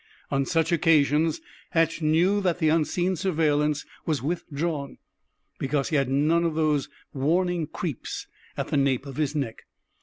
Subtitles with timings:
[0.31, 1.41] On such occasions
[1.73, 4.97] Hatch knew that the unseen surveillance was withdrawn,
[5.59, 8.25] because he had none of those warning "creeps"
[8.57, 9.61] at the nape of his neck.